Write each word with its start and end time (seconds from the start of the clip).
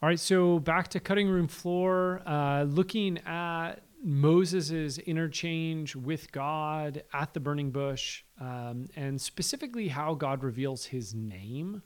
All 0.00 0.08
right, 0.08 0.20
so 0.20 0.60
back 0.60 0.88
to 0.88 1.00
cutting 1.00 1.28
room 1.28 1.48
floor, 1.48 2.22
uh, 2.24 2.62
looking 2.62 3.18
at 3.26 3.82
Moses' 4.00 4.96
interchange 4.98 5.96
with 5.96 6.30
God 6.30 7.02
at 7.12 7.34
the 7.34 7.40
burning 7.40 7.72
bush, 7.72 8.22
um, 8.40 8.86
and 8.94 9.20
specifically 9.20 9.88
how 9.88 10.14
God 10.14 10.44
reveals 10.44 10.86
his 10.86 11.14
name 11.16 11.82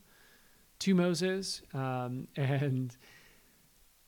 to 0.80 0.94
Moses. 0.94 1.62
Um, 1.72 2.28
and 2.36 2.94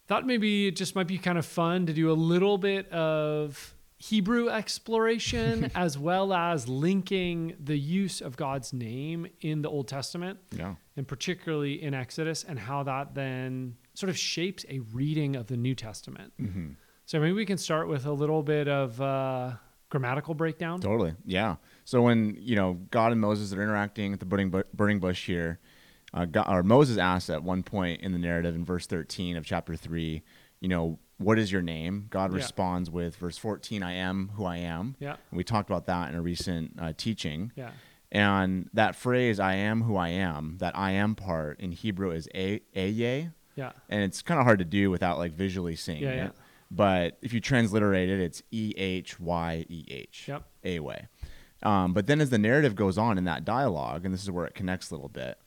thought 0.06 0.26
maybe 0.26 0.66
it 0.66 0.76
just 0.76 0.94
might 0.94 1.06
be 1.06 1.16
kind 1.16 1.38
of 1.38 1.46
fun 1.46 1.86
to 1.86 1.94
do 1.94 2.10
a 2.10 2.12
little 2.12 2.58
bit 2.58 2.90
of 2.92 3.74
Hebrew 3.96 4.50
exploration 4.50 5.70
as 5.74 5.96
well 5.96 6.34
as 6.34 6.68
linking 6.68 7.56
the 7.58 7.78
use 7.78 8.20
of 8.20 8.36
God's 8.36 8.74
name 8.74 9.28
in 9.40 9.62
the 9.62 9.70
Old 9.70 9.88
Testament, 9.88 10.40
Yeah. 10.54 10.74
and 10.94 11.08
particularly 11.08 11.82
in 11.82 11.94
Exodus, 11.94 12.44
and 12.44 12.58
how 12.58 12.82
that 12.82 13.14
then 13.14 13.76
sort 13.94 14.10
of 14.10 14.18
shapes 14.18 14.64
a 14.68 14.80
reading 14.92 15.36
of 15.36 15.46
the 15.46 15.56
New 15.56 15.74
Testament. 15.74 16.32
Mm-hmm. 16.40 16.72
So 17.06 17.20
maybe 17.20 17.32
we 17.32 17.46
can 17.46 17.58
start 17.58 17.88
with 17.88 18.06
a 18.06 18.12
little 18.12 18.42
bit 18.42 18.66
of 18.68 19.00
uh, 19.00 19.52
grammatical 19.90 20.34
breakdown. 20.34 20.80
Totally. 20.80 21.14
Yeah. 21.24 21.56
So 21.84 22.02
when, 22.02 22.36
you 22.40 22.56
know, 22.56 22.74
God 22.90 23.12
and 23.12 23.20
Moses 23.20 23.52
are 23.52 23.62
interacting 23.62 24.12
at 24.12 24.20
the 24.20 24.26
burning, 24.26 24.50
bu- 24.50 24.62
burning 24.72 25.00
bush 25.00 25.26
here, 25.26 25.58
uh, 26.12 26.24
God, 26.24 26.46
or 26.48 26.62
Moses 26.62 26.96
asks 26.98 27.28
at 27.30 27.42
one 27.42 27.62
point 27.62 28.00
in 28.02 28.12
the 28.12 28.18
narrative 28.18 28.54
in 28.54 28.64
verse 28.64 28.86
13 28.86 29.36
of 29.36 29.44
chapter 29.44 29.76
3, 29.76 30.22
you 30.60 30.68
know, 30.68 30.98
what 31.18 31.38
is 31.38 31.52
your 31.52 31.62
name? 31.62 32.06
God 32.10 32.32
Yeah. 32.32 32.38
responds 32.38 32.90
with 32.90 33.16
verse 33.16 33.36
14, 33.38 33.82
I 33.82 33.92
am 33.94 34.30
who 34.34 34.44
I 34.44 34.56
am. 34.58 34.96
Yeah, 34.98 35.16
And 35.30 35.36
we 35.36 35.44
talked 35.44 35.68
about 35.70 35.86
that 35.86 36.08
in 36.08 36.14
a 36.16 36.22
recent 36.22 36.72
uh, 36.80 36.92
teaching. 36.96 37.52
yeah, 37.54 37.70
And 38.10 38.70
that 38.72 38.96
phrase, 38.96 39.38
I 39.38 39.54
am 39.54 39.82
who 39.82 39.96
I 39.96 40.08
am, 40.08 40.56
that 40.58 40.76
I 40.76 40.92
am 40.92 41.14
part 41.14 41.60
in 41.60 41.70
Hebrew 41.72 42.10
is 42.12 42.28
a, 42.34 42.60
Eye. 42.76 43.30
Yeah, 43.56 43.72
And 43.88 44.02
it's 44.02 44.20
kind 44.22 44.40
of 44.40 44.44
hard 44.44 44.58
to 44.58 44.64
do 44.64 44.90
without 44.90 45.18
like 45.18 45.32
visually 45.32 45.76
seeing 45.76 46.02
Yeah, 46.02 46.10
it. 46.10 46.16
yeah. 46.16 46.30
But 46.70 47.18
if 47.22 47.32
you 47.32 47.40
transliterate 47.40 48.08
it, 48.08 48.20
it's 48.20 48.42
E 48.50 48.72
H 48.76 49.20
Y 49.20 49.64
E 49.68 49.84
H. 49.88 50.26
Yep. 50.28 50.42
Ehyeh. 50.64 51.06
Um, 51.62 51.92
but 51.94 52.06
then 52.06 52.20
as 52.20 52.30
the 52.30 52.38
narrative 52.38 52.74
goes 52.74 52.98
on 52.98 53.16
in 53.16 53.24
that 53.24 53.44
dialogue, 53.44 54.04
and 54.04 54.12
this 54.12 54.22
is 54.22 54.30
where 54.30 54.44
it 54.46 54.54
connects 54.54 54.90
a 54.90 54.94
little 54.94 55.08
bit, 55.08 55.38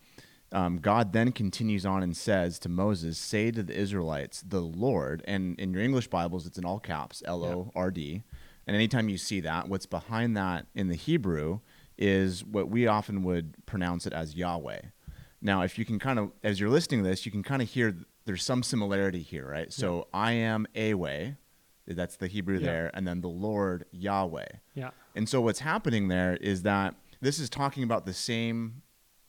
um, 0.53 0.77
God 0.77 1.11
then 1.11 1.31
continues 1.33 1.85
on 1.85 2.01
and 2.01 2.15
says 2.15 2.57
to 2.59 2.69
Moses, 2.69 3.17
Say 3.17 3.51
to 3.51 3.61
the 3.61 3.75
Israelites, 3.77 4.41
the 4.47 4.61
Lord, 4.61 5.21
and 5.27 5.59
in 5.59 5.73
your 5.73 5.83
English 5.83 6.07
Bibles, 6.07 6.47
it's 6.47 6.57
in 6.57 6.63
all 6.65 6.79
caps, 6.79 7.21
L 7.25 7.43
O 7.43 7.71
R 7.75 7.91
D. 7.91 8.23
And 8.65 8.75
anytime 8.75 9.09
you 9.09 9.17
see 9.17 9.41
that, 9.41 9.67
what's 9.67 9.85
behind 9.85 10.35
that 10.37 10.67
in 10.75 10.87
the 10.87 10.95
Hebrew 10.95 11.59
is 11.97 12.45
what 12.45 12.69
we 12.69 12.87
often 12.87 13.23
would 13.23 13.65
pronounce 13.65 14.05
it 14.05 14.13
as 14.13 14.35
Yahweh. 14.35 14.81
Now, 15.41 15.61
if 15.61 15.77
you 15.77 15.85
can 15.85 15.99
kind 15.99 16.19
of, 16.19 16.31
as 16.43 16.59
you're 16.59 16.69
listening 16.69 17.03
to 17.03 17.09
this, 17.09 17.25
you 17.25 17.31
can 17.31 17.43
kind 17.43 17.61
of 17.61 17.69
hear 17.69 17.95
there's 18.25 18.43
some 18.43 18.63
similarity 18.63 19.21
here, 19.21 19.47
right? 19.47 19.71
So 19.71 20.07
I 20.13 20.33
am 20.33 20.67
Ehyeh, 20.75 21.37
that's 21.87 22.17
the 22.17 22.27
Hebrew 22.27 22.57
Yeah. 22.59 22.65
there, 22.65 22.91
and 22.93 23.07
then 23.07 23.21
the 23.21 23.29
Lord 23.29 23.85
Yahweh. 23.91 24.47
yeah, 24.73 24.89
And 25.15 25.27
so 25.29 25.41
what's 25.41 25.59
happening 25.59 26.07
there 26.09 26.35
is 26.37 26.63
that 26.63 26.95
this 27.21 27.39
is 27.39 27.49
talking 27.49 27.83
about 27.83 28.05
the 28.05 28.13
same 28.13 28.81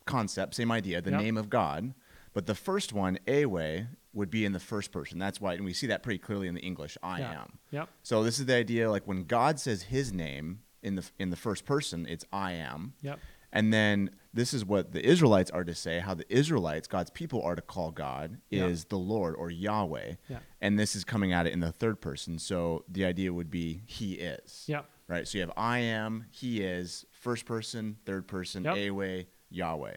concept, 0.05 0.55
same 0.55 0.71
idea, 0.71 1.01
the 1.01 1.11
Yep. 1.11 1.21
name 1.21 1.37
of 1.37 1.49
God, 1.49 1.93
but 2.33 2.45
the 2.47 2.55
first 2.55 2.91
one, 2.93 3.17
Ehyeh, 3.27 3.87
would 4.13 4.29
be 4.31 4.43
in 4.43 4.51
the 4.53 4.59
first 4.59 4.91
person. 4.91 5.19
That's 5.19 5.39
why, 5.39 5.53
and 5.53 5.63
we 5.63 5.73
see 5.73 5.87
that 5.87 6.01
pretty 6.03 6.17
clearly 6.19 6.47
in 6.47 6.55
the 6.55 6.61
English, 6.61 6.97
I 7.03 7.19
Yeah. 7.19 7.41
am. 7.43 7.59
yep, 7.71 7.89
So 8.01 8.23
this 8.23 8.39
is 8.39 8.45
the 8.47 8.55
idea, 8.55 8.89
like 8.89 9.07
when 9.07 9.23
God 9.25 9.59
says 9.59 9.83
His 9.83 10.11
name 10.11 10.61
in 10.81 10.95
the 10.95 11.09
in 11.19 11.29
the 11.29 11.35
first 11.35 11.65
person, 11.65 12.05
it's 12.07 12.25
I 12.33 12.53
am. 12.53 12.93
yep, 13.01 13.19
And 13.51 13.73
then 13.73 14.11
this 14.33 14.53
is 14.53 14.63
what 14.63 14.91
the 14.91 15.03
Israelites 15.03 15.49
are 15.51 15.63
to 15.63 15.73
say, 15.73 15.99
how 15.99 16.13
the 16.13 16.31
Israelites, 16.31 16.87
God's 16.87 17.09
people, 17.09 17.41
are 17.41 17.55
to 17.55 17.61
call 17.61 17.89
God 17.91 18.37
Yeah. 18.51 18.67
is 18.67 18.85
the 18.85 18.97
Lord 18.97 19.35
or 19.35 19.49
Yahweh. 19.49 20.13
Yeah. 20.27 20.39
And 20.61 20.77
this 20.77 20.95
is 20.95 21.03
coming 21.03 21.33
at 21.33 21.47
it 21.47 21.53
in 21.53 21.59
the 21.59 21.71
third 21.71 21.99
person. 21.99 22.37
So 22.37 22.85
the 22.87 23.05
idea 23.05 23.33
would 23.33 23.49
be 23.49 23.81
He 23.85 24.13
is. 24.13 24.65
yep, 24.67 24.85
Right. 25.07 25.27
So 25.27 25.39
you 25.39 25.41
have 25.41 25.51
I 25.57 25.79
am, 25.79 26.25
He 26.31 26.61
is, 26.61 27.05
first 27.11 27.45
person, 27.45 27.97
third 28.05 28.27
person, 28.27 28.63
Yep. 28.65 28.75
Ehyeh, 28.75 29.25
Yahweh. 29.49 29.95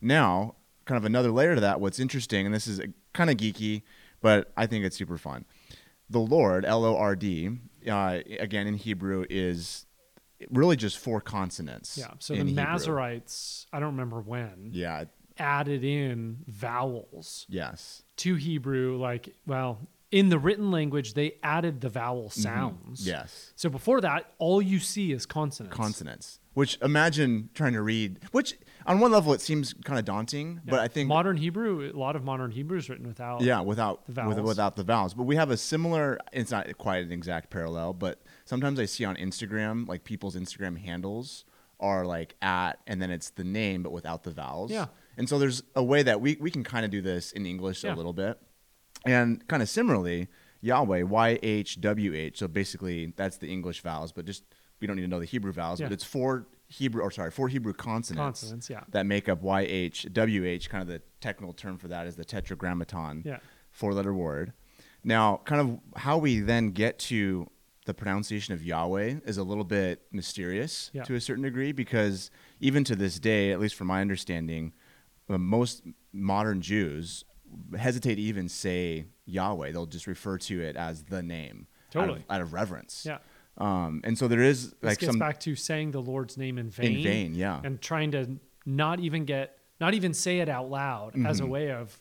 Now, 0.00 0.54
kind 0.84 0.96
of 0.96 1.04
another 1.04 1.30
layer 1.32 1.54
to 1.56 1.60
that, 1.62 1.80
what's 1.80 1.98
interesting, 1.98 2.46
and 2.46 2.54
this 2.54 2.66
is 2.66 2.80
kind 3.12 3.30
of 3.30 3.36
geeky, 3.36 3.82
but 4.20 4.52
I 4.56 4.66
think 4.66 4.84
it's 4.84 4.96
super 4.96 5.18
fun. 5.18 5.44
The 6.10 6.20
Lord, 6.20 6.64
L 6.64 6.84
O 6.84 6.96
R 6.96 7.16
D, 7.16 7.50
uh, 7.90 8.20
again 8.38 8.66
in 8.66 8.74
Hebrew, 8.74 9.24
is 9.30 9.86
really 10.50 10.76
just 10.76 10.98
four 10.98 11.20
consonants. 11.20 11.96
yeah. 11.98 12.08
So 12.18 12.34
the 12.34 12.44
Hebrew. 12.44 12.54
Masoretes, 12.64 13.66
I 13.72 13.80
don't 13.80 13.90
remember 13.92 14.20
when, 14.20 14.70
Yeah. 14.72 15.04
added 15.38 15.84
in 15.84 16.38
vowels 16.46 17.46
Yes. 17.48 18.02
to 18.18 18.34
Hebrew. 18.34 18.96
Like, 18.98 19.34
well, 19.46 19.80
in 20.10 20.28
the 20.28 20.38
written 20.38 20.70
language, 20.70 21.14
they 21.14 21.34
added 21.42 21.80
the 21.80 21.88
vowel 21.88 22.30
sounds. 22.30 23.00
Mm-hmm. 23.00 23.08
Yes. 23.10 23.52
So 23.56 23.68
before 23.68 24.00
that, 24.02 24.32
all 24.38 24.62
you 24.62 24.78
see 24.78 25.10
is 25.12 25.26
consonants. 25.26 25.76
Consonants. 25.76 26.38
Which 26.52 26.78
imagine 26.82 27.50
trying 27.52 27.72
to 27.72 27.82
read, 27.82 28.20
which 28.30 28.56
on 28.86 29.00
one 29.00 29.10
level 29.10 29.32
it 29.32 29.40
seems 29.40 29.74
kind 29.84 29.98
of 29.98 30.04
daunting, 30.04 30.60
Yeah. 30.64 30.70
but 30.70 30.78
I 30.80 30.86
think 30.86 31.08
modern 31.08 31.36
Hebrew, 31.36 31.90
a 31.92 31.98
lot 31.98 32.14
of 32.14 32.22
modern 32.22 32.52
Hebrew 32.52 32.78
is 32.78 32.88
written 32.88 33.08
without. 33.08 33.40
yeah, 33.40 33.60
without 33.60 34.04
The 34.06 34.10
with, 34.24 34.36
vowels. 34.36 34.48
without 34.48 34.76
the 34.76 34.84
vowels. 34.84 35.14
But 35.14 35.24
we 35.24 35.34
have 35.34 35.50
a 35.50 35.56
similar. 35.56 36.20
It's 36.32 36.52
not 36.52 36.78
quite 36.78 37.04
an 37.04 37.10
exact 37.10 37.50
parallel, 37.50 37.94
but 37.94 38.22
sometimes 38.44 38.78
I 38.78 38.84
see 38.86 39.04
on 39.04 39.16
Instagram 39.16 39.86
like 39.88 40.04
people's 40.04 40.36
Instagram 40.36 40.78
handles 40.78 41.44
are 41.80 42.04
like 42.06 42.34
at, 42.40 42.74
and 42.86 43.02
then 43.02 43.10
it's 43.10 43.30
the 43.30 43.44
name 43.44 43.82
but 43.82 43.92
without 43.92 44.22
the 44.22 44.30
vowels. 44.30 44.70
Yeah. 44.70 44.86
And 45.16 45.28
so 45.28 45.38
there's 45.38 45.62
a 45.74 45.82
way 45.82 46.02
that 46.02 46.20
we 46.20 46.36
we 46.40 46.50
can 46.50 46.64
kind 46.64 46.84
of 46.84 46.90
do 46.90 47.00
this 47.00 47.32
in 47.32 47.46
English 47.46 47.84
Yeah. 47.84 47.94
a 47.94 47.96
little 47.96 48.12
bit, 48.12 48.38
and 49.04 49.46
kind 49.48 49.62
of 49.62 49.68
similarly, 49.68 50.28
Yahweh 50.60 51.02
Y 51.02 51.38
H 51.42 51.80
W 51.80 52.14
H. 52.14 52.38
So 52.38 52.48
basically 52.48 53.12
that's 53.16 53.36
the 53.36 53.48
English 53.50 53.80
vowels, 53.82 54.12
but 54.12 54.24
just 54.24 54.44
we 54.80 54.86
don't 54.86 54.96
need 54.96 55.02
to 55.02 55.08
know 55.08 55.20
the 55.20 55.26
Hebrew 55.26 55.52
vowels, 55.52 55.80
Yeah. 55.80 55.86
but 55.86 55.92
it's 55.92 56.04
four 56.04 56.46
Hebrew 56.68 57.02
or 57.02 57.10
sorry 57.10 57.30
four 57.30 57.48
Hebrew 57.48 57.72
consonants 57.74 58.40
Consonants, 58.40 58.70
yeah. 58.70 58.82
that 58.90 59.04
make 59.06 59.28
up 59.28 59.42
Y 59.42 59.60
H 59.62 60.06
W 60.12 60.44
H, 60.44 60.70
kind 60.70 60.82
of 60.82 60.88
the 60.88 61.02
technical 61.20 61.52
term 61.52 61.76
for 61.78 61.88
that 61.88 62.06
is 62.06 62.16
the 62.16 62.24
tetragrammaton, 62.24 63.22
Yeah. 63.24 63.38
four 63.70 63.92
letter 63.92 64.14
word. 64.14 64.52
Now, 65.04 65.42
kind 65.44 65.60
of 65.60 66.00
how 66.00 66.16
we 66.18 66.40
then 66.40 66.70
get 66.70 66.98
to 67.10 67.48
the 67.84 67.94
pronunciation 67.94 68.54
of 68.54 68.62
Yahweh 68.62 69.16
is 69.26 69.36
a 69.36 69.42
little 69.44 69.64
bit 69.64 70.02
mysterious 70.10 70.90
Yeah. 70.94 71.02
to 71.04 71.14
a 71.14 71.20
certain 71.20 71.42
degree 71.44 71.72
because 71.72 72.30
even 72.60 72.82
to 72.84 72.96
this 72.96 73.18
day, 73.18 73.52
at 73.52 73.60
least 73.60 73.74
from 73.74 73.88
my 73.88 74.00
understanding, 74.00 74.72
uh, 75.28 75.36
most 75.38 75.82
modern 76.12 76.60
Jews 76.62 77.24
hesitate 77.76 78.16
to 78.16 78.22
even 78.22 78.48
say 78.48 79.06
Yahweh. 79.26 79.72
They'll 79.72 79.86
just 79.86 80.06
refer 80.06 80.38
to 80.38 80.60
it 80.62 80.76
as 80.76 81.04
the 81.04 81.22
name 81.22 81.66
out 81.94 82.02
of- 82.04 82.08
Totally. 82.08 82.24
out, 82.30 82.40
of, 82.40 82.52
reverence. 82.52 83.04
Yeah. 83.06 83.18
Um, 83.58 84.00
and 84.02 84.18
so 84.18 84.26
there 84.28 84.42
is 84.42 84.70
This 84.70 84.82
like 84.82 84.98
gets 84.98 85.12
some 85.12 85.18
back 85.20 85.38
to 85.40 85.54
saying 85.54 85.92
the 85.92 86.02
Lord's 86.02 86.36
name 86.36 86.58
in 86.58 86.70
vain. 86.70 86.96
in 86.96 87.02
vain, 87.04 87.34
yeah. 87.34 87.60
And 87.62 87.80
trying 87.80 88.10
to 88.12 88.38
not 88.66 88.98
even 88.98 89.24
get, 89.26 89.58
not 89.80 89.94
even 89.94 90.12
say 90.14 90.40
it 90.40 90.48
out 90.48 90.68
loud 90.70 91.14
as 91.26 91.38
a 91.40 91.46
way 91.46 91.70
of 91.70 91.96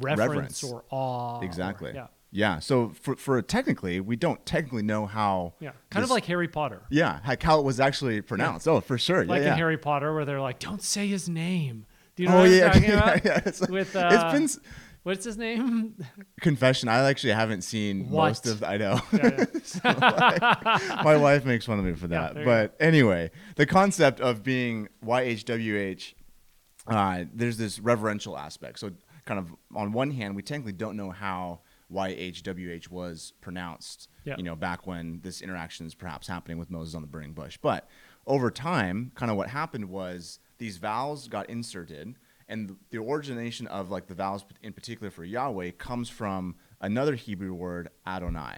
reverence, 0.00 0.20
Mm-hmm. 0.22 0.30
Reverence. 0.30 0.64
or 0.64 0.84
awe. 0.90 1.38
or- 1.40 1.44
Exactly. 1.44 1.92
yeah. 1.94 2.06
Yeah. 2.34 2.58
So 2.58 2.90
for 3.00 3.14
for 3.14 3.40
technically, 3.42 4.00
we 4.00 4.16
don't 4.16 4.44
technically 4.44 4.82
know 4.82 5.06
how. 5.06 5.54
Yeah. 5.60 5.70
Kind 5.90 6.02
of 6.02 6.10
like 6.10 6.24
Harry 6.24 6.48
Potter. 6.48 6.82
Yeah, 6.90 7.20
like 7.26 7.42
how 7.42 7.60
it 7.60 7.64
was 7.64 7.78
actually 7.78 8.20
pronounced. 8.22 8.66
Oh, 8.66 8.80
for 8.80 8.98
sure. 8.98 9.24
Like 9.24 9.38
yeah, 9.38 9.46
yeah. 9.46 9.52
in 9.52 9.58
Harry 9.58 9.78
Potter, 9.78 10.12
where 10.12 10.24
they're 10.24 10.40
like, 10.40 10.58
don't 10.58 10.82
say 10.82 11.06
his 11.06 11.28
name. 11.28 11.86
Do 12.16 12.24
you 12.24 12.28
know 12.28 12.38
oh 12.38 12.40
what 12.40 12.50
yeah, 12.50 12.66
I'm 12.66 12.72
talking 12.72 12.88
yeah, 12.90 12.98
about? 12.98 13.24
yeah. 13.24 13.40
It's, 13.46 13.60
With, 13.60 13.94
it's 13.94 13.96
uh, 13.96 14.32
been 14.32 14.48
What's 15.04 15.24
his 15.26 15.36
name? 15.36 15.96
confession. 16.40 16.88
I 16.88 17.08
actually 17.08 17.34
haven't 17.34 17.60
seen 17.62 18.08
What? 18.10 18.28
most 18.28 18.46
of. 18.46 18.64
I 18.64 18.78
know. 18.78 19.00
Yeah, 19.12 19.44
yeah. 19.84 21.00
My 21.04 21.16
wife 21.18 21.44
makes 21.44 21.66
fun 21.66 21.78
of 21.78 21.84
me 21.84 21.92
for 21.92 22.06
Yeah, 22.06 22.32
that. 22.32 22.44
but 22.44 22.74
anyway, 22.80 23.30
the 23.56 23.66
concept 23.66 24.20
of 24.20 24.42
being 24.42 24.88
YHWH, 25.04 26.14
uh, 26.86 27.24
there's 27.34 27.58
this 27.58 27.78
reverential 27.78 28.36
aspect. 28.38 28.78
So, 28.78 28.92
kind 29.26 29.38
of 29.38 29.54
on 29.74 29.92
one 29.92 30.10
hand, 30.10 30.34
we 30.36 30.42
technically 30.42 30.72
don't 30.72 30.96
know 30.96 31.10
how 31.10 31.60
YHWH 31.94 32.90
was 32.90 33.32
pronounced, 33.40 34.08
Yeah. 34.24 34.34
you 34.36 34.42
know, 34.42 34.56
back 34.56 34.86
when 34.86 35.20
this 35.22 35.40
interaction 35.40 35.86
is 35.86 35.94
perhaps 35.94 36.26
happening 36.28 36.58
with 36.58 36.70
Moses 36.70 36.94
on 36.94 37.02
the 37.02 37.08
burning 37.08 37.32
bush. 37.32 37.56
But 37.60 37.88
over 38.26 38.50
time, 38.50 39.12
kind 39.14 39.30
of 39.30 39.36
what 39.36 39.50
happened 39.50 39.86
was 39.88 40.38
these 40.58 40.76
vowels 40.78 41.28
got 41.28 41.48
inserted. 41.48 42.16
And 42.48 42.76
the 42.90 42.98
origination 42.98 43.66
of 43.68 43.90
like 43.90 44.06
the 44.08 44.14
vowels 44.14 44.44
in 44.62 44.72
particular 44.74 45.10
for 45.10 45.24
Yahweh 45.24 45.72
comes 45.78 46.10
from 46.10 46.56
another 46.80 47.14
Hebrew 47.14 47.54
word, 47.54 47.88
Adonai 48.06 48.56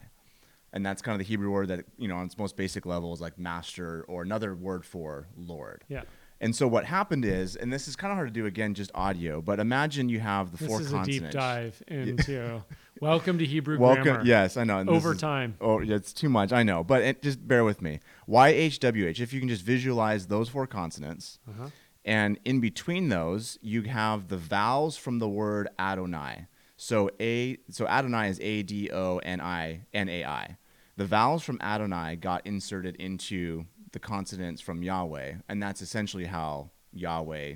and 0.72 0.84
that's 0.84 1.00
kind 1.00 1.14
of 1.14 1.18
the 1.20 1.24
Hebrew 1.24 1.50
word 1.50 1.68
that 1.68 1.84
you 1.96 2.06
know 2.08 2.16
on 2.16 2.26
its 2.26 2.36
most 2.36 2.56
basic 2.56 2.84
level 2.84 3.14
is 3.14 3.20
like 3.20 3.38
master 3.38 4.04
or 4.08 4.22
another 4.22 4.54
word 4.54 4.84
for 4.84 5.26
Lord. 5.36 5.84
yeah. 5.88 6.02
And 6.38 6.54
so 6.54 6.68
what 6.68 6.84
happened 6.84 7.24
is, 7.24 7.56
and 7.56 7.72
this 7.72 7.88
is 7.88 7.96
kind 7.96 8.12
of 8.12 8.16
hard 8.16 8.28
to 8.28 8.32
do 8.32 8.44
again, 8.44 8.74
just 8.74 8.90
audio, 8.94 9.40
but 9.40 9.58
imagine 9.58 10.10
you 10.10 10.20
have 10.20 10.50
the 10.50 10.58
This 10.58 10.68
four 10.68 10.80
is 10.82 10.92
a 10.92 11.02
deep 11.02 11.30
dive 11.30 11.82
into 11.88 12.62
welcome 13.00 13.38
to 13.38 13.44
Hebrew 13.46 13.78
Welcome, 13.78 14.02
grammar. 14.04 14.24
yes, 14.24 14.56
I 14.56 14.64
know. 14.64 14.78
and 14.78 14.88
Over 14.88 15.12
is- 15.12 15.20
time. 15.20 15.56
Oh, 15.60 15.80
it's 15.80 16.12
too 16.12 16.28
much. 16.28 16.52
I 16.52 16.62
know, 16.62 16.82
but 16.84 17.02
it, 17.02 17.22
just 17.22 17.46
bear 17.46 17.64
with 17.64 17.82
me. 17.82 18.00
YHWH. 18.28 19.20
If 19.20 19.32
you 19.32 19.40
can 19.40 19.48
just 19.48 19.62
visualize 19.62 20.26
those 20.26 20.48
four 20.48 20.66
consonants, 20.66 21.38
Uh-huh. 21.48 21.68
and 22.04 22.38
in 22.44 22.60
between 22.60 23.08
those, 23.08 23.58
you 23.62 23.82
have 23.82 24.28
the 24.28 24.36
vowels 24.36 24.96
from 24.96 25.18
the 25.18 25.28
word 25.28 25.68
Adonai. 25.78 26.46
So 26.76 27.10
a 27.20 27.56
so 27.70 27.86
Adonai 27.88 28.28
is 28.28 28.38
A 28.40 28.62
D 28.62 28.90
O 28.92 29.18
N 29.18 29.40
I 29.40 29.86
N 29.94 30.08
A 30.08 30.24
I. 30.24 30.58
The 30.96 31.06
vowels 31.06 31.42
from 31.42 31.58
Adonai 31.62 32.16
got 32.16 32.46
inserted 32.46 32.96
into 32.96 33.66
the 33.92 33.98
consonants 33.98 34.60
from 34.60 34.82
Yahweh, 34.82 35.36
and 35.48 35.62
that's 35.62 35.80
essentially 35.80 36.26
how 36.26 36.70
Yahweh 36.92 37.54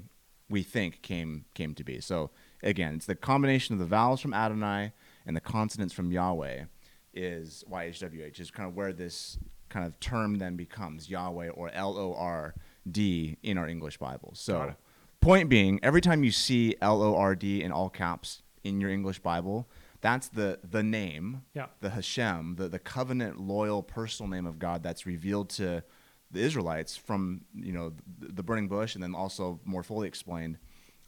we 0.48 0.62
think 0.62 1.02
came 1.02 1.44
came 1.54 1.75
to 1.75 1.84
be. 1.84 2.00
So 2.00 2.31
again, 2.62 2.94
it's 2.94 3.06
the 3.06 3.14
combination 3.14 3.75
of 3.75 3.78
the 3.78 3.84
vowels 3.87 4.20
from 4.22 4.32
Adonai 4.32 4.92
and 5.26 5.37
the 5.37 5.40
consonants 5.40 5.94
from 5.94 6.11
Yahweh 6.12 6.64
is 7.12 7.64
YHWH 7.70 8.40
is 8.40 8.50
kind 8.50 8.69
of 8.69 8.76
where 8.76 8.93
this 8.93 9.38
kind 9.69 9.87
of 9.87 9.99
term 10.00 10.37
then 10.38 10.56
becomes 10.56 11.08
Yahweh 11.11 11.49
or 11.50 11.70
L 11.72 11.96
O 11.99 12.14
R 12.14 12.55
D 12.90 13.37
in 13.43 13.58
our 13.58 13.69
English 13.69 13.99
Bibles. 13.99 14.44
Got 14.46 14.69
So 14.70 14.75
point 15.20 15.49
being, 15.49 15.81
every 15.82 16.00
time 16.00 16.25
you 16.25 16.31
see 16.31 16.76
L 16.81 17.02
O 17.02 17.17
R 17.17 17.34
D 17.34 17.62
in 17.62 17.72
all 17.72 17.88
caps 17.90 18.43
in 18.64 18.81
your 18.81 18.90
English 18.90 19.19
Bible, 19.20 19.69
that's 20.00 20.28
the 20.28 20.58
the 20.69 20.82
name, 20.82 21.43
Yeah. 21.55 21.66
the 21.81 21.90
Hashem, 21.90 22.56
the 22.56 22.69
the 22.69 22.78
covenant 22.78 23.40
loyal 23.40 23.82
personal 23.82 24.31
name 24.31 24.46
of 24.46 24.58
God 24.58 24.82
that's 24.82 25.05
revealed 25.06 25.50
to 25.50 25.82
the 26.31 26.40
Israelites 26.40 26.96
from 26.96 27.43
you 27.55 27.73
know 27.73 27.93
the, 28.19 28.32
the 28.32 28.43
burning 28.43 28.69
bush, 28.69 28.94
and 28.94 29.02
then 29.02 29.14
also 29.14 29.61
more 29.64 29.82
fully 29.82 30.06
explained 30.08 30.58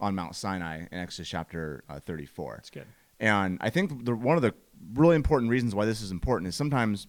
on 0.00 0.15
Mount 0.17 0.35
Sinai 0.35 0.87
in 0.91 0.99
Exodus 0.99 1.29
chapter 1.29 1.85
uh, 1.88 2.00
34. 2.00 2.55
That's 2.56 2.70
good. 2.70 2.87
And 3.23 3.57
I 3.61 3.71
think 3.71 4.05
the, 4.05 4.15
one 4.17 4.37
of 4.37 4.43
the 4.43 4.53
really 4.95 5.15
important 5.15 5.49
reasons 5.51 5.77
why 5.77 5.85
this 5.87 6.03
is 6.03 6.11
important 6.11 6.49
is 6.49 6.57
sometimes 6.57 7.07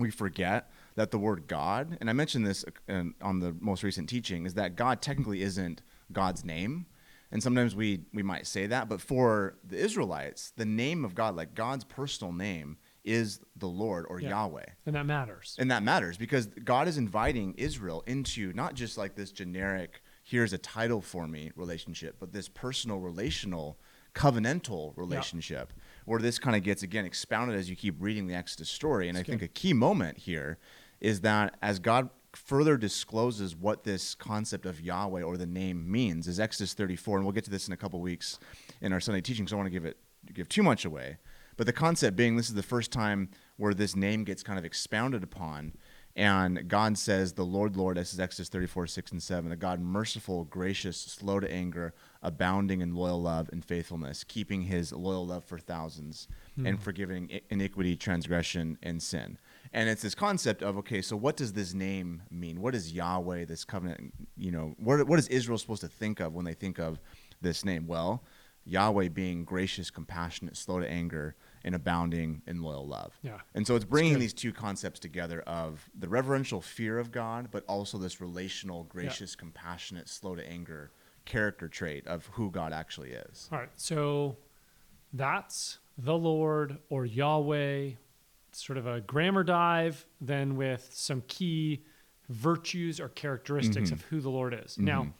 we 0.00 0.10
forget 0.10 0.68
that 0.96 1.12
the 1.12 1.18
word 1.18 1.46
God, 1.46 1.96
and 2.00 2.10
I 2.10 2.12
mentioned 2.12 2.44
this 2.44 2.64
uh, 2.88 3.04
on 3.22 3.38
the 3.38 3.54
most 3.60 3.84
recent 3.84 4.08
teaching, 4.08 4.46
is 4.46 4.54
that 4.54 4.74
God 4.74 5.00
technically 5.00 5.42
isn't 5.42 5.80
God's 6.12 6.44
name. 6.44 6.86
And 7.30 7.40
sometimes 7.40 7.74
we, 7.76 8.00
we 8.12 8.22
might 8.22 8.48
say 8.48 8.66
that, 8.66 8.88
but 8.88 9.00
for 9.00 9.56
the 9.64 9.76
Israelites, 9.76 10.52
the 10.56 10.64
name 10.64 11.04
of 11.04 11.14
God, 11.14 11.36
like 11.36 11.54
God's 11.54 11.84
personal 11.84 12.32
name, 12.32 12.76
is 13.04 13.40
the 13.56 13.68
Lord 13.68 14.06
or 14.08 14.20
Yeah. 14.20 14.30
Yahweh. 14.30 14.64
And 14.86 14.96
that 14.96 15.06
matters. 15.06 15.56
And 15.58 15.70
that 15.70 15.84
matters 15.84 16.16
because 16.16 16.46
God 16.46 16.88
is 16.88 16.98
inviting 16.98 17.54
Israel 17.54 18.02
into 18.06 18.52
not 18.54 18.74
just 18.74 18.98
like 18.98 19.14
this 19.14 19.30
generic, 19.30 20.02
here's 20.24 20.52
a 20.52 20.58
title 20.58 21.00
for 21.00 21.28
me 21.28 21.52
relationship, 21.54 22.16
but 22.18 22.32
this 22.32 22.48
personal, 22.48 22.98
relational, 22.98 23.78
covenantal 24.14 24.96
relationship 24.96 25.72
where 26.04 26.20
this 26.20 26.38
kind 26.38 26.56
of 26.56 26.62
gets, 26.62 26.82
again, 26.82 27.04
expounded 27.04 27.56
as 27.56 27.68
you 27.68 27.76
keep 27.76 27.96
reading 27.98 28.26
the 28.26 28.34
Exodus 28.34 28.68
story. 28.68 29.08
And 29.08 29.16
That's 29.16 29.28
I 29.28 29.32
think 29.32 29.42
a 29.42 29.48
key 29.48 29.72
moment 29.72 30.18
here 30.18 30.58
is 31.00 31.20
that 31.22 31.56
as 31.62 31.78
God 31.78 32.10
further 32.32 32.76
discloses 32.76 33.54
what 33.54 33.84
this 33.84 34.14
concept 34.14 34.66
of 34.66 34.80
Yahweh 34.80 35.22
or 35.22 35.36
the 35.36 35.46
name 35.46 35.90
means 35.90 36.26
is 36.26 36.40
Exodus 36.40 36.74
34 36.74 37.18
and 37.18 37.26
we'll 37.26 37.32
get 37.32 37.44
to 37.44 37.50
this 37.50 37.68
in 37.68 37.72
a 37.72 37.76
couple 37.76 38.00
weeks 38.00 38.38
in 38.80 38.92
our 38.92 39.00
Sunday 39.00 39.20
teaching 39.20 39.46
so 39.46 39.54
I 39.54 39.56
don't 39.56 39.64
want 39.64 39.72
to 39.72 39.78
give 39.78 39.84
it 39.84 39.98
give 40.32 40.48
too 40.48 40.62
much 40.62 40.84
away. 40.84 41.18
But 41.56 41.66
the 41.66 41.72
concept 41.72 42.16
being 42.16 42.36
this 42.36 42.48
is 42.48 42.54
the 42.54 42.62
first 42.62 42.90
time 42.90 43.30
where 43.56 43.74
this 43.74 43.94
name 43.94 44.24
gets 44.24 44.42
kind 44.42 44.58
of 44.58 44.64
expounded 44.64 45.22
upon 45.22 45.74
and 46.16 46.68
God 46.68 46.96
says 46.96 47.32
the 47.32 47.44
Lord 47.44 47.76
Lord 47.76 47.96
this 47.96 48.12
is 48.12 48.20
Exodus 48.20 48.48
34 48.48 48.86
6 48.86 49.12
and 49.12 49.22
7 49.22 49.50
a 49.50 49.56
God 49.56 49.80
merciful 49.80 50.44
gracious 50.44 50.96
slow 50.96 51.40
to 51.40 51.50
anger 51.50 51.92
abounding 52.22 52.80
in 52.80 52.94
loyal 52.94 53.20
love 53.20 53.48
and 53.52 53.64
faithfulness 53.64 54.22
keeping 54.22 54.62
his 54.62 54.92
loyal 54.92 55.26
love 55.26 55.44
for 55.44 55.58
thousands 55.58 56.28
hmm. 56.56 56.66
and 56.66 56.80
forgiving 56.80 57.40
iniquity 57.50 57.96
transgression 57.96 58.78
and 58.82 59.02
sin. 59.02 59.38
And 59.72 59.88
it's 59.88 60.02
this 60.02 60.14
concept 60.14 60.62
of 60.62 60.76
okay 60.78 61.02
so 61.02 61.16
what 61.16 61.36
does 61.36 61.52
this 61.52 61.74
name 61.74 62.22
mean? 62.30 62.60
What 62.60 62.74
is 62.74 62.92
yahweh 62.92 63.46
this 63.46 63.64
covenant 63.64 64.14
you 64.36 64.52
know 64.52 64.74
what, 64.78 65.06
what 65.08 65.18
is 65.18 65.28
israel 65.28 65.58
supposed 65.58 65.82
to 65.82 65.88
think 65.88 66.20
of 66.20 66.32
when 66.32 66.44
they 66.44 66.54
think 66.54 66.78
of 66.78 67.00
this 67.40 67.64
name? 67.64 67.86
Well 67.86 68.22
yahweh 68.66 69.08
being 69.08 69.44
gracious 69.44 69.90
compassionate 69.90 70.56
slow 70.56 70.80
to 70.80 70.88
anger 70.88 71.34
and 71.64 71.74
abounding 71.74 72.42
in 72.46 72.60
loyal 72.62 72.86
love 72.86 73.18
Yeah. 73.22 73.38
and 73.54 73.66
so 73.66 73.74
it's 73.76 73.84
bringing 73.84 74.18
these 74.18 74.34
two 74.34 74.52
concepts 74.52 75.00
together 75.00 75.40
of 75.42 75.88
the 75.98 76.08
reverential 76.08 76.60
fear 76.60 76.98
of 76.98 77.10
god 77.10 77.48
but 77.50 77.64
also 77.66 77.96
this 77.98 78.20
relational 78.20 78.84
gracious 78.84 79.34
compassionate 79.34 80.08
slow 80.08 80.34
to 80.34 80.46
anger 80.48 80.90
character 81.24 81.68
trait 81.68 82.06
of 82.06 82.26
who 82.32 82.50
god 82.50 82.72
actually 82.72 83.10
is 83.12 83.48
All 83.52 83.58
right. 83.58 83.70
So 83.76 84.36
that's 85.12 85.78
the 85.96 86.14
Lord 86.16 86.78
or 86.90 87.06
Yahweh, 87.06 87.90
sort 88.52 88.76
of 88.78 88.86
a 88.86 89.00
grammar 89.00 89.44
dive, 89.44 90.04
then 90.20 90.56
with 90.56 90.90
some 90.92 91.22
key 91.28 91.84
virtues 92.28 93.00
or 93.00 93.08
characteristics 93.10 93.90
Mm-hmm. 93.90 93.94
of 93.94 94.02
who 94.06 94.20
the 94.20 94.30
Lord 94.30 94.54
is. 94.64 94.76
Now, 94.78 95.12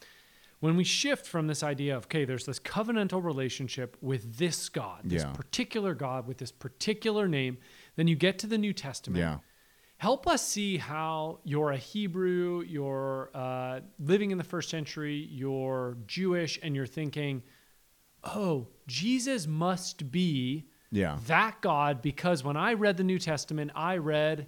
when 0.65 0.77
we 0.77 0.85
shift 0.85 1.27
from 1.27 1.47
this 1.47 1.63
idea 1.63 1.95
of, 1.97 2.05
okay, 2.05 2.25
there's 2.25 2.47
this 2.47 2.59
covenantal 2.59 3.23
relationship 3.23 3.97
with 4.01 4.39
this 4.39 4.69
God, 4.69 5.01
this 5.05 5.23
Yeah. 5.23 5.33
particular 5.33 5.95
God 5.95 6.27
with 6.27 6.39
this 6.39 6.51
particular 6.53 7.29
name, 7.29 7.59
then 7.97 8.07
you 8.09 8.17
get 8.17 8.39
to 8.41 8.47
the 8.47 8.59
New 8.59 8.73
Testament. 8.73 9.19
yeah 9.21 9.39
Help 9.99 10.27
us 10.27 10.47
see 10.47 10.77
how 10.77 11.39
you're 11.45 11.71
a 11.71 11.77
Hebrew, 11.77 12.63
you're 12.67 13.31
uh, 13.35 13.81
living 13.99 14.33
in 14.33 14.39
the 14.39 14.45
first 14.45 14.69
century, 14.69 15.29
you're 15.31 15.97
Jewish, 16.07 16.59
and 16.63 16.75
you're 16.75 16.85
thinking, 17.01 17.43
oh, 18.25 18.67
Jesus 18.87 19.47
must 19.47 20.11
be 20.11 20.67
yeah 20.91 21.19
that 21.27 21.61
God 21.61 22.01
because 22.03 22.43
when 22.45 22.57
I 22.57 22.75
read 22.75 22.97
the 22.97 23.05
New 23.05 23.19
Testament, 23.19 23.71
I 23.75 23.97
read 23.99 24.47